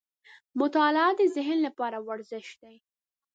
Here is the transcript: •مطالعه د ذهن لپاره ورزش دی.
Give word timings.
•مطالعه 0.59 1.11
د 1.19 1.21
ذهن 1.35 1.57
لپاره 1.67 1.97
ورزش 2.07 2.47
دی. 2.61 2.75